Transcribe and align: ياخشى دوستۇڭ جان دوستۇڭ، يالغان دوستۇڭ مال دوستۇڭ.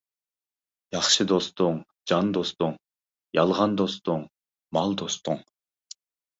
ياخشى 0.95 1.25
دوستۇڭ 1.31 1.77
جان 2.13 2.33
دوستۇڭ، 2.39 2.75
يالغان 3.41 3.79
دوستۇڭ 3.85 4.27
مال 4.81 5.01
دوستۇڭ. 5.05 5.49